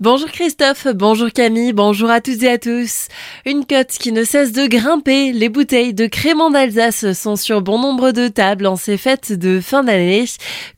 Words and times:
Bonjour 0.00 0.30
Christophe, 0.30 0.86
bonjour 0.94 1.30
Camille, 1.30 1.74
bonjour 1.74 2.08
à 2.08 2.22
toutes 2.22 2.42
et 2.42 2.48
à 2.48 2.56
tous. 2.56 3.08
Une 3.44 3.66
cote 3.66 3.90
qui 3.90 4.12
ne 4.12 4.24
cesse 4.24 4.50
de 4.50 4.66
grimper. 4.66 5.30
Les 5.34 5.50
bouteilles 5.50 5.92
de 5.92 6.06
crément 6.06 6.48
d'Alsace 6.48 7.12
sont 7.12 7.36
sur 7.36 7.60
bon 7.60 7.78
nombre 7.78 8.10
de 8.10 8.28
tables 8.28 8.66
en 8.66 8.76
ces 8.76 8.96
fêtes 8.96 9.34
de 9.34 9.60
fin 9.60 9.84
d'année. 9.84 10.24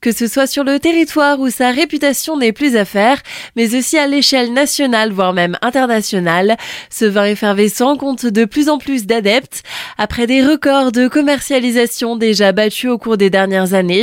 Que 0.00 0.10
ce 0.10 0.26
soit 0.26 0.48
sur 0.48 0.64
le 0.64 0.80
territoire 0.80 1.38
où 1.38 1.50
sa 1.50 1.70
réputation 1.70 2.36
n'est 2.36 2.50
plus 2.50 2.74
à 2.76 2.84
faire, 2.84 3.22
mais 3.54 3.76
aussi 3.76 3.96
à 3.96 4.08
l'échelle 4.08 4.52
nationale, 4.52 5.12
voire 5.12 5.34
même 5.34 5.56
internationale. 5.62 6.56
Ce 6.90 7.04
vin 7.04 7.26
effervescent 7.26 7.96
compte 7.96 8.26
de 8.26 8.44
plus 8.44 8.68
en 8.68 8.78
plus 8.78 9.06
d'adeptes. 9.06 9.62
Après 9.98 10.26
des 10.26 10.42
records 10.42 10.90
de 10.90 11.06
commercialisation 11.06 12.16
déjà 12.16 12.50
battus 12.50 12.90
au 12.90 12.98
cours 12.98 13.18
des 13.18 13.30
dernières 13.30 13.72
années, 13.72 14.02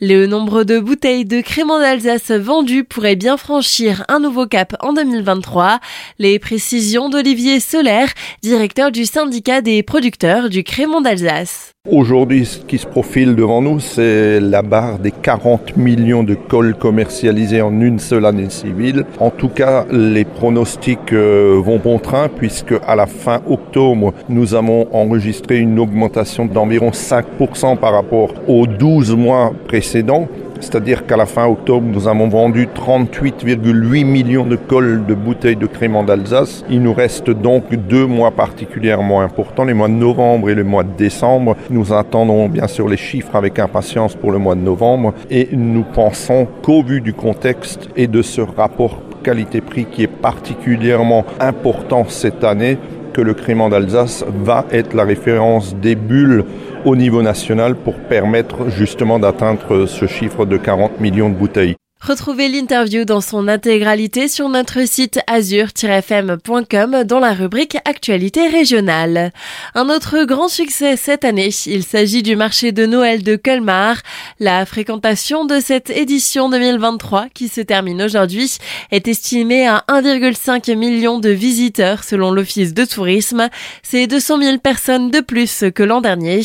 le 0.00 0.26
nombre 0.26 0.64
de 0.64 0.80
bouteilles 0.80 1.24
de 1.24 1.40
crément 1.40 1.78
d'Alsace 1.78 2.32
vendues 2.32 2.82
pourrait 2.82 3.14
bien 3.14 3.36
franchir 3.36 4.04
un 4.08 4.18
nouveau 4.18 4.48
en 4.80 4.92
2023. 4.92 5.80
Les 6.18 6.38
précisions 6.38 7.08
d'Olivier 7.08 7.60
Solaire, 7.60 8.08
directeur 8.42 8.90
du 8.90 9.04
syndicat 9.04 9.60
des 9.60 9.82
producteurs 9.82 10.48
du 10.48 10.64
Crémont 10.64 11.00
d'Alsace. 11.00 11.72
Aujourd'hui, 11.88 12.46
ce 12.46 12.58
qui 12.58 12.78
se 12.78 12.86
profile 12.86 13.36
devant 13.36 13.62
nous, 13.62 13.78
c'est 13.78 14.40
la 14.40 14.62
barre 14.62 14.98
des 14.98 15.12
40 15.12 15.76
millions 15.76 16.24
de 16.24 16.34
cols 16.34 16.74
commercialisés 16.74 17.62
en 17.62 17.80
une 17.80 18.00
seule 18.00 18.24
année 18.24 18.50
civile. 18.50 19.04
En 19.20 19.30
tout 19.30 19.48
cas, 19.48 19.86
les 19.92 20.24
pronostics 20.24 21.12
euh, 21.12 21.60
vont 21.64 21.78
bon 21.78 22.00
train 22.00 22.28
puisque 22.28 22.74
à 22.84 22.96
la 22.96 23.06
fin 23.06 23.40
octobre, 23.48 24.14
nous 24.28 24.54
avons 24.54 24.88
enregistré 24.92 25.58
une 25.58 25.78
augmentation 25.78 26.46
d'environ 26.46 26.90
5% 26.90 27.76
par 27.78 27.92
rapport 27.92 28.34
aux 28.48 28.66
12 28.66 29.14
mois 29.14 29.52
précédents. 29.68 30.26
C'est-à-dire 30.60 31.06
qu'à 31.06 31.16
la 31.16 31.26
fin 31.26 31.46
octobre, 31.46 31.86
nous 31.86 32.08
avons 32.08 32.28
vendu 32.28 32.66
38,8 32.66 34.04
millions 34.04 34.44
de 34.44 34.56
cols 34.56 35.04
de 35.06 35.14
bouteilles 35.14 35.56
de 35.56 35.66
crément 35.66 36.02
d'Alsace. 36.02 36.64
Il 36.70 36.82
nous 36.82 36.92
reste 36.92 37.30
donc 37.30 37.74
deux 37.74 38.06
mois 38.06 38.30
particulièrement 38.30 39.20
importants, 39.20 39.64
les 39.64 39.74
mois 39.74 39.88
de 39.88 39.94
novembre 39.94 40.50
et 40.50 40.54
le 40.54 40.64
mois 40.64 40.84
de 40.84 40.96
décembre. 40.96 41.56
Nous 41.70 41.92
attendons 41.92 42.48
bien 42.48 42.66
sûr 42.66 42.88
les 42.88 42.96
chiffres 42.96 43.36
avec 43.36 43.58
impatience 43.58 44.14
pour 44.14 44.32
le 44.32 44.38
mois 44.38 44.54
de 44.54 44.60
novembre 44.60 45.14
et 45.30 45.48
nous 45.52 45.84
pensons 45.84 46.46
qu'au 46.62 46.82
vu 46.82 47.00
du 47.00 47.12
contexte 47.12 47.88
et 47.96 48.06
de 48.06 48.22
ce 48.22 48.40
rapport 48.40 49.00
qualité-prix 49.22 49.86
qui 49.86 50.04
est 50.04 50.06
particulièrement 50.06 51.24
important 51.40 52.04
cette 52.08 52.44
année, 52.44 52.78
que 53.12 53.20
le 53.22 53.34
crément 53.34 53.70
d'Alsace 53.70 54.24
va 54.44 54.66
être 54.70 54.94
la 54.94 55.04
référence 55.04 55.74
des 55.74 55.94
bulles 55.94 56.44
au 56.84 56.96
niveau 56.96 57.22
national 57.22 57.74
pour 57.74 57.94
permettre 57.94 58.68
justement 58.68 59.18
d'atteindre 59.18 59.86
ce 59.86 60.06
chiffre 60.06 60.44
de 60.44 60.56
40 60.56 61.00
millions 61.00 61.28
de 61.28 61.34
bouteilles. 61.34 61.76
Retrouvez 62.00 62.48
l'interview 62.48 63.04
dans 63.04 63.22
son 63.22 63.48
intégralité 63.48 64.28
sur 64.28 64.48
notre 64.48 64.86
site 64.86 65.18
azur-fm.com 65.26 67.02
dans 67.04 67.18
la 67.18 67.32
rubrique 67.32 67.78
Actualité 67.84 68.46
régionale. 68.46 69.32
Un 69.74 69.88
autre 69.88 70.22
grand 70.24 70.46
succès 70.46 70.96
cette 70.96 71.24
année, 71.24 71.50
il 71.64 71.82
s'agit 71.82 72.22
du 72.22 72.36
marché 72.36 72.70
de 72.70 72.86
Noël 72.86 73.24
de 73.24 73.34
Colmar. 73.34 74.02
La 74.38 74.66
fréquentation 74.66 75.46
de 75.46 75.58
cette 75.58 75.90
édition 75.90 76.48
2023 76.48 77.26
qui 77.34 77.48
se 77.48 77.62
termine 77.62 78.02
aujourd'hui 78.02 78.58
est 78.92 79.08
estimée 79.08 79.66
à 79.66 79.82
1,5 79.88 80.76
million 80.76 81.18
de 81.18 81.30
visiteurs 81.30 82.04
selon 82.04 82.30
l'Office 82.30 82.72
de 82.72 82.84
tourisme. 82.84 83.48
C'est 83.82 84.06
200 84.06 84.42
000 84.42 84.58
personnes 84.58 85.10
de 85.10 85.20
plus 85.20 85.64
que 85.74 85.82
l'an 85.82 86.02
dernier. 86.02 86.42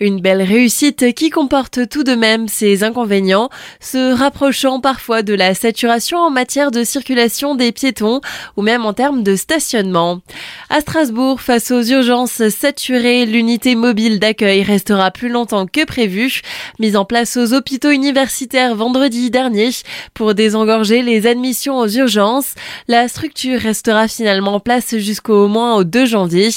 Une 0.00 0.20
belle 0.20 0.42
réussite 0.42 1.14
qui 1.14 1.30
comporte 1.30 1.88
tout 1.88 2.04
de 2.04 2.14
même 2.14 2.48
ses 2.48 2.84
inconvénients, 2.84 3.48
se 3.80 4.12
rapprochant 4.12 4.80
par 4.80 4.87
parfois 4.88 5.22
de 5.22 5.34
la 5.34 5.54
saturation 5.54 6.16
en 6.16 6.30
matière 6.30 6.70
de 6.70 6.82
circulation 6.82 7.54
des 7.54 7.72
piétons 7.72 8.22
ou 8.56 8.62
même 8.62 8.86
en 8.86 8.94
termes 8.94 9.22
de 9.22 9.36
stationnement. 9.36 10.22
À 10.70 10.80
Strasbourg, 10.80 11.42
face 11.42 11.70
aux 11.70 11.82
urgences 11.82 12.48
saturées, 12.48 13.26
l'unité 13.26 13.74
mobile 13.74 14.18
d'accueil 14.18 14.62
restera 14.62 15.10
plus 15.10 15.28
longtemps 15.28 15.66
que 15.66 15.84
prévu. 15.84 16.40
Mise 16.78 16.96
en 16.96 17.04
place 17.04 17.36
aux 17.36 17.52
hôpitaux 17.52 17.90
universitaires 17.90 18.74
vendredi 18.74 19.30
dernier 19.30 19.68
pour 20.14 20.32
désengorger 20.32 21.02
les 21.02 21.26
admissions 21.26 21.76
aux 21.76 21.88
urgences, 21.88 22.54
la 22.86 23.08
structure 23.08 23.60
restera 23.60 24.08
finalement 24.08 24.54
en 24.54 24.60
place 24.60 24.96
jusqu'au 24.96 25.48
moins 25.48 25.74
au 25.74 25.84
2 25.84 26.06
janvier. 26.06 26.48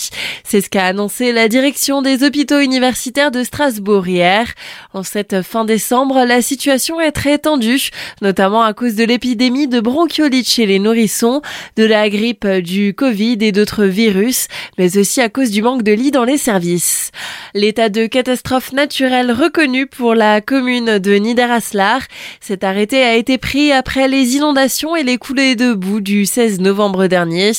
C'est 0.46 0.62
ce 0.62 0.70
qu'a 0.70 0.86
annoncé 0.86 1.34
la 1.34 1.50
direction 1.50 2.02
des 2.02 2.24
hôpitaux 2.24 2.60
universitaires 2.60 3.32
de 3.32 3.44
Strasbourg 3.44 4.08
hier. 4.08 4.48
En 4.94 5.04
cette 5.04 5.42
fin 5.42 5.66
décembre, 5.66 6.24
la 6.24 6.42
situation 6.42 7.02
est 7.02 7.12
très 7.12 7.38
tendue, 7.38 7.90
notamment 8.22 8.62
à 8.62 8.74
cause 8.74 8.96
de 8.96 9.04
l'épidémie 9.04 9.68
de 9.68 9.80
bronchiolite 9.80 10.50
chez 10.50 10.66
les 10.66 10.80
nourrissons, 10.80 11.42
de 11.76 11.84
la 11.84 12.10
grippe, 12.10 12.48
du 12.48 12.94
Covid 12.94 13.38
et 13.42 13.52
d'autres 13.52 13.86
virus, 13.86 14.48
mais 14.78 14.98
aussi 14.98 15.22
à 15.22 15.30
cause 15.30 15.52
du 15.52 15.62
manque 15.62 15.84
de 15.84 15.92
lits 15.92 16.12
dans 16.12 16.24
les 16.24 16.38
services. 16.38 17.12
L'état 17.54 17.90
de 17.90 18.06
catastrophe 18.06 18.74
naturelle 18.74 19.32
reconnu 19.32 19.88
pour 19.88 20.16
la 20.16 20.42
commune 20.42 21.00
de 21.00 21.14
Niederaslar, 21.16 22.02
cet 22.40 22.64
arrêté 22.64 23.04
a 23.04 23.16
été 23.16 23.38
pris 23.38 23.72
après 23.72 24.08
les 24.08 24.36
inondations 24.36 24.96
et 24.96 25.04
les 25.04 25.18
coulées 25.18 25.56
de 25.56 25.74
boue 25.74 26.02
du 26.02 26.26
16 26.26 26.60
novembre 26.62 27.08
dernier. 27.08 27.52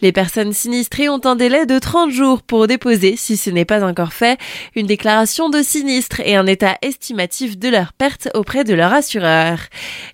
Les 0.00 0.12
personnes 0.12 0.52
sinistrées 0.52 1.08
ont 1.08 1.20
un 1.24 1.36
délai 1.36 1.66
de 1.66 1.78
30 1.78 2.10
jours 2.10 2.42
pour 2.42 2.66
déposer, 2.66 3.16
si 3.16 3.36
ce 3.36 3.50
n'est 3.50 3.64
pas 3.64 3.84
encore 3.84 4.12
fait, 4.12 4.38
une 4.74 4.86
déclaration 4.86 5.48
de 5.48 5.62
sinistre 5.62 6.20
et 6.20 6.36
un 6.36 6.46
état 6.46 6.76
estimatif 6.82 7.58
de 7.58 7.68
leur 7.68 7.92
perte 7.92 8.28
auprès 8.34 8.64
de 8.64 8.74
leur 8.74 8.92
assureur. 8.92 9.58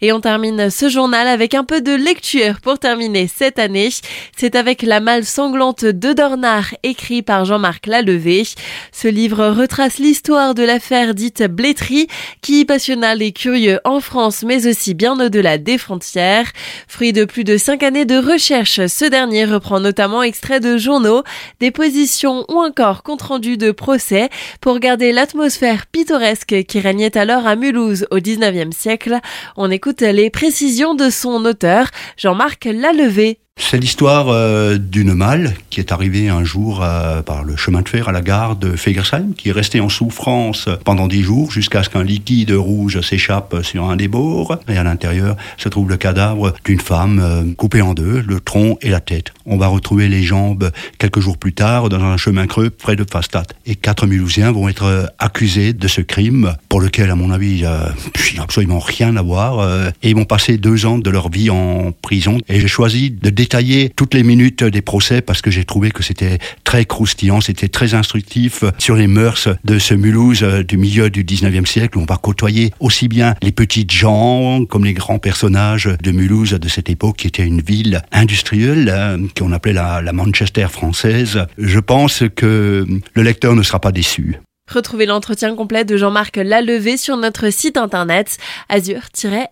Et 0.01 0.13
on 0.13 0.21
termine 0.21 0.71
ce 0.71 0.89
journal 0.89 1.27
avec 1.27 1.55
un 1.55 1.65
peu 1.65 1.81
de 1.81 1.93
lecture 1.93 2.61
pour 2.61 2.79
terminer 2.79 3.29
cette 3.29 3.59
année. 3.59 3.91
C'est 4.37 4.57
avec 4.57 4.83
La 4.83 5.01
malle 5.01 5.25
sanglante 5.25 5.85
de 5.85 6.13
Dornard, 6.13 6.75
écrit 6.83 7.23
par 7.23 7.45
Jean-Marc 7.45 7.87
Lalevé. 7.87 8.45
Ce 8.93 9.09
livre 9.09 9.49
retrace 9.49 9.99
l'histoire 9.99 10.55
de 10.55 10.63
l'affaire 10.63 11.15
dite 11.15 11.43
Blétry, 11.43 12.07
qui 12.41 12.65
passionna 12.65 13.15
les 13.15 13.33
curieux 13.33 13.81
en 13.85 14.01
France, 14.01 14.43
mais 14.47 14.67
aussi 14.67 14.95
bien 14.95 15.19
au-delà 15.19 15.59
des 15.59 15.79
frontières. 15.79 16.51
Fruit 16.89 17.13
de 17.13 17.25
plus 17.25 17.45
de 17.45 17.57
cinq 17.57 17.83
années 17.83 18.05
de 18.05 18.17
recherche, 18.17 18.87
ce 18.87 19.05
dernier 19.05 19.45
reprend 19.45 19.81
notamment 19.81 20.23
extraits 20.23 20.63
de 20.63 20.77
journaux, 20.77 21.23
des 21.61 21.71
positions 21.71 22.45
ou 22.49 22.61
encore 22.61 23.03
compte 23.03 23.23
rendu 23.23 23.57
de 23.57 23.71
procès 23.71 24.29
pour 24.61 24.79
garder 24.79 25.13
l'atmosphère 25.13 25.87
pittoresque 25.87 26.65
qui 26.65 26.81
régnait 26.81 27.17
alors 27.17 27.47
à 27.47 27.57
Mulhouse 27.57 28.07
au 28.11 28.19
19e 28.19 28.73
siècle. 28.73 29.19
On 29.57 29.71
écoute 29.83 30.03
les 30.03 30.31
précisions 30.31 30.95
de 30.95 31.11
son 31.11 31.45
auteur, 31.45 31.89
Jean-Marc 32.17 32.67
Lalevé. 32.67 33.41
C'est 33.59 33.79
l'histoire 33.79 34.29
euh, 34.29 34.79
d'une 34.79 35.13
malle 35.13 35.55
qui 35.69 35.81
est 35.81 35.93
arrivée 35.93 36.31
un 36.31 36.43
jour 36.43 36.81
euh, 36.83 37.21
par 37.23 37.45
le 37.45 37.57
chemin 37.57 37.83
de 37.83 37.89
fer 37.89 38.09
à 38.09 38.13
la 38.13 38.23
gare 38.23 38.57
de 38.57 38.77
Fegersheim, 38.77 39.35
qui 39.37 39.51
est 39.51 39.53
restée 39.53 39.81
en 39.81 39.91
souffrance 39.91 40.69
pendant 40.85 41.07
dix 41.07 41.23
jours 41.23 41.51
jusqu'à 41.51 41.83
ce 41.83 41.91
qu'un 41.91 42.03
liquide 42.03 42.53
rouge 42.53 43.01
s'échappe 43.03 43.57
sur 43.63 43.85
un 43.85 43.97
des 43.97 44.09
bords. 44.09 44.59
Et 44.69 44.77
à 44.79 44.85
l'intérieur 44.85 45.37
se 45.59 45.69
trouve 45.69 45.91
le 45.91 45.99
cadavre 45.99 46.55
d'une 46.65 46.81
femme 46.81 47.21
euh, 47.23 47.45
coupée 47.55 47.83
en 47.83 47.93
deux, 47.93 48.23
le 48.27 48.41
tronc 48.41 48.79
et 48.81 48.89
la 48.89 49.01
tête. 49.01 49.33
On 49.45 49.59
va 49.59 49.67
retrouver 49.67 50.09
les 50.09 50.23
jambes 50.23 50.71
quelques 50.99 51.21
jours 51.21 51.37
plus 51.37 51.53
tard 51.53 51.91
dans 51.91 52.03
un 52.03 52.17
chemin 52.17 52.47
creux 52.47 52.71
près 52.71 52.97
de 52.97 53.05
Fastat. 53.11 53.45
Et 53.67 53.75
quatre 53.75 54.07
Mulhousiens 54.07 54.53
vont 54.53 54.69
être 54.69 55.13
accusés 55.19 55.73
de 55.75 55.89
ce 55.89 56.01
crime 56.01 56.55
pour 56.69 56.81
lequel, 56.81 57.11
à 57.11 57.17
mon 57.17 57.31
avis, 57.31 57.51
il 57.51 57.61
n'y 57.61 57.65
a 57.67 57.95
absolument 58.43 58.79
rien 58.79 59.17
à 59.17 59.23
voir. 59.23 59.67
et 60.03 60.11
ils 60.11 60.17
vont 60.17 60.25
passer 60.25 60.59
deux 60.59 60.87
ans 60.87 60.99
de 60.99 61.11
leur 61.11 61.31
vie 61.31 61.51
en 61.51 61.93
prison. 62.03 62.39
Et 62.49 62.61
j'ai 62.61 62.69
choisi 62.69 63.11
de 63.11 63.31
détailler 63.43 63.91
toutes 63.97 64.15
les 64.15 64.23
minutes 64.23 64.63
des 64.63 64.83
procès 64.83 65.21
parce 65.21 65.43
que 65.43 65.51
j'ai 65.51 65.65
trouvé 65.65 65.91
que 65.91 66.05
c'était 66.05 66.39
très 66.63 66.85
croustillant, 66.85 67.41
c'était 67.41 67.67
très 67.67 67.95
instructif 67.95 68.63
sur 68.79 68.95
les 68.95 69.09
mœurs 69.09 69.49
de 69.65 69.81
ce 69.81 69.95
Mulhouse 69.95 70.45
euh, 70.45 70.63
du 70.63 70.77
milieu 70.77 71.11
du 71.11 71.25
19e 71.25 71.67
siècle 71.67 71.99
où 71.99 72.03
on 72.03 72.05
va 72.05 72.19
côtoyer 72.19 72.73
aussi 72.79 73.09
bien 73.09 73.35
les 73.43 73.51
petites 73.51 73.91
gens 73.91 74.65
comme 74.65 74.85
les 74.85 74.95
grands 74.95 75.19
personnages 75.19 75.91
de 76.01 76.11
Mulhouse 76.13 76.53
de 76.53 76.69
cette 76.69 76.89
époque 76.89 77.17
qui 77.17 77.27
était 77.27 77.45
une 77.45 77.63
ville 77.63 78.03
industrielle 78.13 78.89
hein, 78.89 79.27
qu'on 79.37 79.51
appelait 79.51 79.73
la, 79.73 80.01
la 80.03 80.13
Manchester 80.13 80.69
française. 80.71 81.45
Je 81.59 81.81
pense 81.81 82.23
que 82.37 82.87
le 83.15 83.23
lecteur 83.23 83.57
ne 83.57 83.65
sera 83.65 83.81
pas 83.81 83.91
déçu. 83.91 84.39
Retrouvez 84.71 85.07
l'entretien 85.07 85.55
complet 85.55 85.85
de 85.85 85.97
Jean-Marc 85.97 86.37
Lalevé 86.37 86.97
sur 86.97 87.17
notre 87.17 87.51
site 87.51 87.77
internet 87.77 88.39
azur-fm.com. 88.69 89.51